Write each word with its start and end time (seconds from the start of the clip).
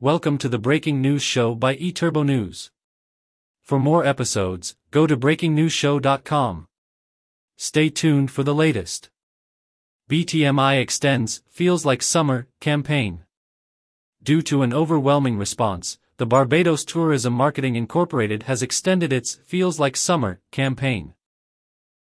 Welcome 0.00 0.38
to 0.38 0.48
the 0.48 0.60
Breaking 0.60 1.02
News 1.02 1.24
Show 1.24 1.56
by 1.56 1.74
eTurbo 1.74 2.24
News. 2.24 2.70
For 3.64 3.80
more 3.80 4.06
episodes, 4.06 4.76
go 4.92 5.08
to 5.08 5.16
breakingnewsshow.com. 5.16 6.68
Stay 7.56 7.88
tuned 7.88 8.30
for 8.30 8.44
the 8.44 8.54
latest. 8.54 9.10
BTMI 10.08 10.80
extends 10.80 11.42
Feels 11.48 11.84
Like 11.84 12.04
Summer 12.04 12.46
campaign. 12.60 13.24
Due 14.22 14.40
to 14.42 14.62
an 14.62 14.72
overwhelming 14.72 15.36
response, 15.36 15.98
the 16.18 16.26
Barbados 16.26 16.84
Tourism 16.84 17.32
Marketing 17.32 17.74
Incorporated 17.74 18.44
has 18.44 18.62
extended 18.62 19.12
its 19.12 19.40
Feels 19.44 19.80
Like 19.80 19.96
Summer 19.96 20.38
campaign. 20.52 21.14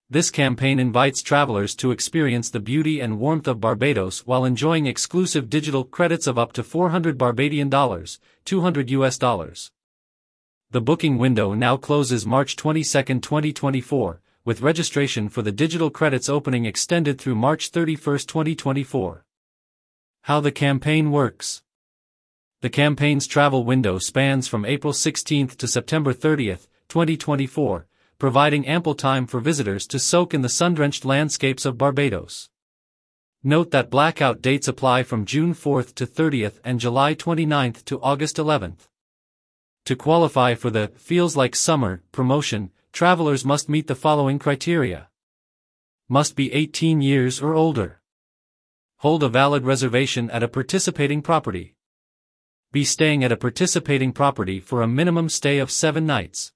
This 0.09 0.31
campaign 0.31 0.79
invites 0.79 1.21
travelers 1.21 1.75
to 1.77 1.91
experience 1.91 2.49
the 2.49 2.61
beauty 2.61 3.01
and 3.01 3.19
warmth 3.19 3.49
of 3.49 3.61
Barbados 3.61 4.25
while 4.25 4.45
enjoying 4.45 4.87
exclusive 4.87 5.51
digital 5.51 5.83
credits 5.83 6.29
of 6.29 6.39
up 6.39 6.53
to 6.53 6.63
400 6.63 7.19
Barbadian 7.19 7.69
dollars, 7.69 8.21
200 8.45 8.89
US 8.93 9.19
dollars. 9.19 9.73
The 10.71 10.81
booking 10.81 11.19
window 11.19 11.55
now 11.55 11.77
closes 11.77 12.25
March 12.25 12.55
22, 12.55 12.85
2024, 13.19 14.21
with 14.45 14.61
registration 14.61 15.29
for 15.29 15.43
the 15.43 15.51
digital 15.51 15.91
credits 15.91 16.29
opening 16.29 16.67
extended 16.67 17.21
through 17.21 17.35
March 17.35 17.71
31, 17.71 18.19
2024. 18.19 19.25
How 20.23 20.39
the 20.39 20.53
campaign 20.53 21.11
works. 21.11 21.65
The 22.61 22.71
campaign's 22.71 23.27
travel 23.27 23.65
window 23.65 23.99
spans 23.99 24.47
from 24.47 24.65
April 24.65 24.93
16 24.93 25.49
to 25.49 25.67
September 25.67 26.13
30, 26.13 26.59
2024 26.89 27.89
providing 28.19 28.67
ample 28.67 28.95
time 28.95 29.27
for 29.27 29.41
visitors 29.41 29.87
to 29.87 29.99
soak 29.99 30.33
in 30.33 30.43
the 30.43 30.49
sun-drenched 30.49 31.05
landscapes 31.05 31.67
of 31.67 31.77
Barbados. 31.77 32.49
Note 33.43 33.71
that 33.71 33.91
blackout 33.91 34.41
dates 34.41 34.67
apply 34.67 35.03
from 35.03 35.27
June 35.27 35.53
4 35.53 35.83
to 35.83 36.07
30 36.07 36.51
and 36.65 36.81
July 36.81 37.15
29 37.15 37.75
to 37.85 38.01
August 38.01 38.39
11. 38.39 38.77
To 39.85 39.95
qualify 39.95 40.55
for 40.55 40.71
the 40.71 40.89
Feels 40.97 41.37
Like 41.37 41.55
Summer 41.55 42.03
promotion, 42.11 42.73
travelers 42.93 43.45
must 43.45 43.69
meet 43.69 43.87
the 43.87 43.95
following 43.95 44.39
criteria. 44.39 45.09
Must 46.09 46.35
be 46.35 46.53
18 46.53 47.01
years 47.01 47.41
or 47.41 47.55
older. 47.55 48.01
Hold 48.99 49.23
a 49.23 49.29
valid 49.29 49.65
reservation 49.65 50.31
at 50.31 50.43
a 50.43 50.49
participating 50.49 51.21
property. 51.21 51.77
Be 52.73 52.85
staying 52.85 53.23
at 53.23 53.31
a 53.31 53.37
participating 53.37 54.13
property 54.13 54.59
for 54.59 54.83
a 54.83 54.89
minimum 54.89 55.29
stay 55.29 55.59
of 55.59 55.71
7 55.71 56.07
nights. 56.07 56.53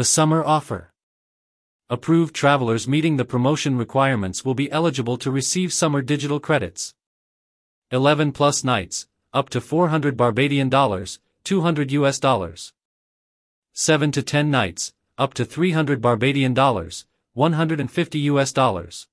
The 0.00 0.04
summer 0.04 0.42
offer. 0.42 0.94
Approved 1.90 2.34
travelers 2.34 2.88
meeting 2.88 3.18
the 3.18 3.26
promotion 3.26 3.76
requirements 3.76 4.46
will 4.46 4.54
be 4.54 4.72
eligible 4.72 5.18
to 5.18 5.30
receive 5.30 5.74
summer 5.74 6.00
digital 6.00 6.40
credits. 6.40 6.94
11 7.90 8.32
plus 8.32 8.64
nights, 8.64 9.08
up 9.34 9.50
to 9.50 9.60
400 9.60 10.16
Barbadian 10.16 10.70
dollars, 10.70 11.18
200 11.44 11.92
US 11.92 12.18
dollars. 12.18 12.72
7 13.74 14.10
to 14.12 14.22
10 14.22 14.50
nights, 14.50 14.94
up 15.18 15.34
to 15.34 15.44
300 15.44 16.00
Barbadian 16.00 16.54
dollars, 16.54 17.04
150 17.34 18.18
US 18.20 18.54
dollars. 18.54 19.06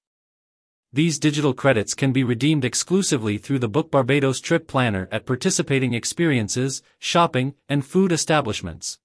These 0.93 1.19
digital 1.19 1.53
credits 1.53 1.93
can 1.93 2.13
be 2.13 2.23
redeemed 2.23 2.63
exclusively 2.63 3.37
through 3.37 3.59
the 3.59 3.67
Book 3.67 3.91
Barbados 3.91 4.39
Trip 4.39 4.65
Planner 4.69 5.09
at 5.11 5.25
participating 5.25 5.93
experiences, 5.93 6.81
shopping, 6.97 7.55
and 7.67 7.85
food 7.85 8.13
establishments 8.13 8.99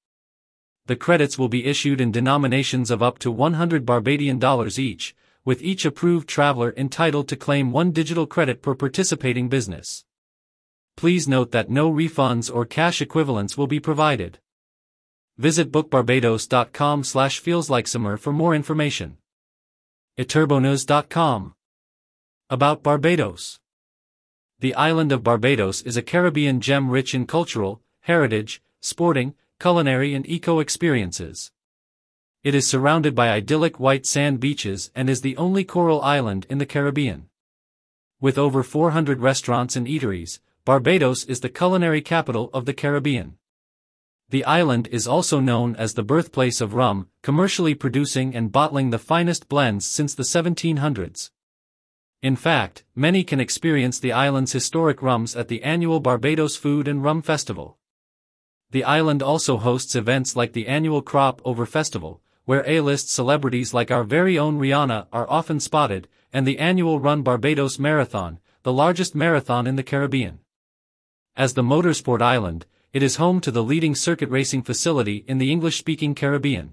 the 0.87 0.97
credits 0.97 1.39
will 1.39 1.49
be 1.49 1.67
issued 1.67 2.01
in 2.01 2.11
denominations 2.11 2.91
of 2.91 3.03
up 3.03 3.19
to 3.21 3.31
100 3.31 3.87
Barbadian 3.87 4.39
dollars 4.39 4.79
each, 4.79 5.15
with 5.45 5.63
each 5.63 5.85
approved 5.85 6.29
traveler 6.29 6.75
entitled 6.77 7.29
to 7.29 7.37
claim 7.37 7.73
one 7.73 7.91
digital 7.93 8.27
credit 8.27 8.63
per 8.63 8.75
participating 8.75 9.49
business. 9.49 10.05
Please 10.97 11.27
note 11.27 11.53
that 11.53 11.71
no 11.71 11.91
refunds 11.91 12.55
or 12.55 12.65
cash 12.65 13.01
equivalents 13.01 13.57
will 13.57 13.67
be 13.67 13.81
provided. 13.81 14.39
Visit 15.39 15.73
bookbarbados.com 15.73 17.05
slash 17.05 17.43
feelslikeSummer 17.43 18.19
for 18.19 18.33
more 18.33 18.55
information. 18.55 19.17
eturbonews.com 20.19 21.55
About 22.51 22.83
Barbados 22.83 23.59
The 24.61 24.75
island 24.75 25.11
of 25.11 25.25
Barbados 25.25 25.83
is 25.83 25.97
a 25.97 26.03
Caribbean 26.03 26.61
gem 26.61 26.91
rich 26.91 27.15
in 27.15 27.27
cultural, 27.27 27.81
heritage, 28.03 28.61
sporting, 28.81 29.35
culinary 29.63 30.13
and 30.13 30.29
eco-experiences. 30.29 31.53
It 32.43 32.53
is 32.53 32.67
surrounded 32.67 33.15
by 33.15 33.29
idyllic 33.29 33.79
white 33.79 34.05
sand 34.05 34.41
beaches 34.41 34.91
and 34.93 35.09
is 35.09 35.21
the 35.21 35.37
only 35.37 35.63
coral 35.63 36.03
island 36.03 36.49
in 36.51 36.59
the 36.59 36.67
Caribbean. 36.67 37.29
With 38.21 38.39
over 38.39 38.65
400 38.65 39.21
restaurants 39.21 39.77
and 39.77 39.87
eateries, 39.87 40.41
Barbados 40.65 41.23
is 41.27 41.39
the 41.39 41.49
culinary 41.49 42.01
capital 42.03 42.51
of 42.53 42.65
the 42.65 42.75
Caribbean. 42.75 43.39
The 44.31 44.45
island 44.45 44.89
is 44.91 45.07
also 45.07 45.39
known 45.39 45.77
as 45.77 45.95
the 45.95 46.03
birthplace 46.03 46.61
of 46.61 46.75
rum, 46.75 47.07
commercially 47.23 47.77
producing 47.77 48.35
and 48.35 48.51
bottling 48.51 48.91
the 48.91 48.99
finest 48.99 49.49
blends 49.49 49.87
since 49.87 50.13
the 50.13 50.25
1700s. 50.25 51.31
In 52.21 52.35
fact, 52.35 52.83
many 52.97 53.23
can 53.23 53.39
experience 53.39 54.01
the 54.01 54.11
island's 54.11 54.51
historic 54.51 55.01
rums 55.01 55.37
at 55.37 55.47
the 55.47 55.63
annual 55.63 56.01
Barbados 56.01 56.57
Food 56.57 56.89
and 56.89 57.05
Rum 57.05 57.23
Festival. 57.23 57.79
The 58.73 58.85
island 58.85 59.23
also 59.23 59.59
hosts 59.59 59.95
events 59.95 60.35
like 60.35 60.55
the 60.55 60.67
annual 60.67 61.03
Crop 61.03 61.43
Over 61.45 61.67
Festival, 61.67 62.23
where 62.47 62.65
A-list 62.67 63.11
celebrities 63.11 63.75
like 63.75 63.91
our 63.91 64.03
very 64.03 64.39
own 64.39 64.59
Rihanna 64.59 65.09
are 65.13 65.29
often 65.29 65.61
spotted, 65.61 66.09
and 66.33 66.47
the 66.47 66.59
annual 66.59 66.99
Run 66.99 67.21
Barbados 67.21 67.79
Marathon, 67.79 68.41
the 68.63 68.73
largest 68.73 69.15
marathon 69.15 69.67
in 69.67 69.77
the 69.77 69.83
Caribbean. 69.83 70.39
As 71.37 71.53
the 71.53 71.63
motorsport 71.63 72.23
island, 72.23 72.65
it 72.95 73.03
is 73.03 73.17
home 73.17 73.43
to 73.43 73.51
the 73.51 73.63
leading 73.63 73.95
circuit 73.95 74.31
racing 74.31 74.63
facility 74.63 75.23
in 75.29 75.37
the 75.37 75.53
English-speaking 75.53 76.15
Caribbean. 76.15 76.73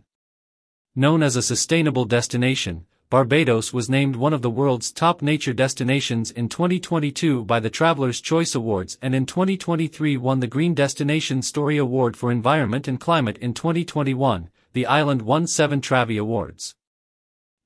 Known 0.95 1.21
as 1.21 1.35
a 1.35 1.41
sustainable 1.41 2.05
destination, 2.05 2.85
Barbados 3.11 3.73
was 3.73 3.89
named 3.89 4.15
one 4.15 4.33
of 4.33 4.43
the 4.43 4.51
world's 4.51 4.91
top 4.91 5.23
nature 5.23 5.51
destinations 5.51 6.29
in 6.29 6.47
2022 6.47 7.43
by 7.43 7.59
the 7.59 7.67
Traveler's 7.71 8.21
Choice 8.21 8.53
Awards 8.53 8.99
and 9.01 9.15
in 9.15 9.25
2023 9.25 10.15
won 10.17 10.41
the 10.41 10.45
Green 10.45 10.75
Destination 10.75 11.41
Story 11.41 11.77
Award 11.77 12.15
for 12.15 12.31
Environment 12.31 12.87
and 12.87 12.99
Climate 12.99 13.39
in 13.39 13.55
2021. 13.55 14.51
The 14.73 14.85
island 14.85 15.23
won 15.23 15.47
seven 15.47 15.81
Travvy 15.81 16.21
Awards. 16.21 16.75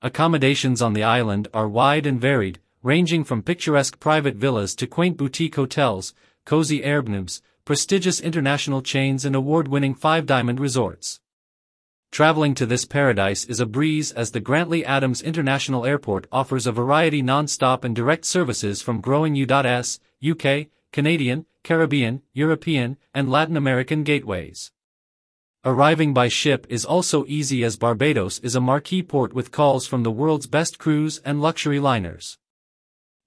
Accommodations 0.01 0.81
on 0.81 0.93
the 0.93 1.03
island 1.03 1.49
are 1.53 1.67
wide 1.67 2.05
and 2.05 2.21
varied, 2.21 2.61
ranging 2.81 3.25
from 3.25 3.43
picturesque 3.43 3.99
private 3.99 4.35
villas 4.35 4.73
to 4.75 4.87
quaint 4.87 5.17
boutique 5.17 5.55
hotels, 5.55 6.13
cozy 6.45 6.79
airbnbs, 6.79 7.41
prestigious 7.65 8.21
international 8.21 8.81
chains 8.81 9.25
and 9.25 9.35
award-winning 9.35 9.93
five-diamond 9.93 10.61
resorts. 10.61 11.19
Traveling 12.13 12.53
to 12.53 12.67
this 12.67 12.85
paradise 12.85 13.43
is 13.45 13.59
a 13.59 13.65
breeze 13.65 14.11
as 14.11 14.29
the 14.29 14.39
Grantley 14.39 14.85
Adams 14.85 15.23
International 15.23 15.83
Airport 15.83 16.27
offers 16.31 16.67
a 16.67 16.71
variety 16.71 17.23
non-stop 17.23 17.83
and 17.83 17.95
direct 17.95 18.23
services 18.23 18.83
from 18.83 19.01
growing 19.01 19.33
U.S., 19.33 19.99
UK, 20.23 20.67
Canadian, 20.91 21.47
Caribbean, 21.63 22.21
European, 22.31 22.97
and 23.15 23.31
Latin 23.31 23.57
American 23.57 24.03
gateways. 24.03 24.71
Arriving 25.65 26.13
by 26.13 26.27
ship 26.27 26.67
is 26.69 26.85
also 26.85 27.25
easy 27.25 27.63
as 27.63 27.77
Barbados 27.77 28.37
is 28.41 28.53
a 28.53 28.61
marquee 28.61 29.01
port 29.01 29.33
with 29.33 29.51
calls 29.51 29.87
from 29.87 30.03
the 30.03 30.11
world's 30.11 30.45
best 30.45 30.77
cruise 30.77 31.19
and 31.25 31.41
luxury 31.41 31.79
liners. 31.79 32.37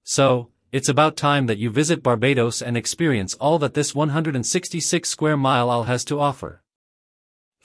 So, 0.05 0.51
it's 0.71 0.89
about 0.89 1.17
time 1.17 1.47
that 1.47 1.59
you 1.59 1.71
visit 1.71 2.05
Barbados 2.05 2.63
and 2.63 2.77
experience 2.77 3.35
all 3.35 3.59
that 3.59 3.75
this 3.75 3.97
166 3.97 5.09
square 5.09 5.37
mile 5.37 5.71
isle 5.71 5.83
has 5.83 6.05
to 6.05 6.21
offer. 6.21 6.63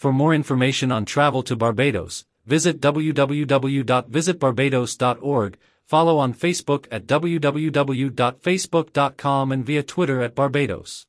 For 0.01 0.12
more 0.12 0.34
information 0.34 0.91
on 0.91 1.06
travel 1.06 1.44
to 1.44 1.56
Barbados, 1.56 2.25
visit 2.47 2.81
www.visitbarbados.org, 2.81 5.57
follow 5.85 6.17
on 6.17 6.34
Facebook 6.34 6.88
at 6.89 7.06
www.facebook.com 7.06 9.51
and 9.51 9.63
via 9.63 9.84
Twitter 9.84 10.23
at 10.23 10.34
Barbados. 10.34 11.06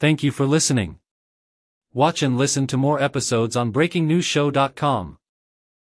Thank 0.00 0.22
you 0.22 0.30
for 0.30 0.46
listening. 0.46 1.00
Watch 1.92 2.22
and 2.22 2.38
listen 2.38 2.66
to 2.68 2.78
more 2.78 2.98
episodes 2.98 3.56
on 3.56 3.74
breakingnewsshow.com. 3.74 5.18